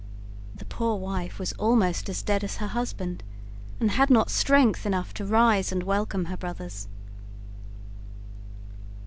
The 0.55 0.65
poor 0.65 0.95
wife 0.97 1.37
was 1.37 1.53
almost 1.59 2.09
as 2.09 2.23
dead 2.23 2.43
as 2.43 2.57
her 2.57 2.65
husband, 2.65 3.21
and 3.79 3.91
had 3.91 4.09
not 4.09 4.31
strength 4.31 4.83
enough 4.83 5.13
to 5.13 5.25
rise 5.25 5.71
and 5.71 5.83
welcome 5.83 6.25
her 6.25 6.37
brothers. 6.37 6.87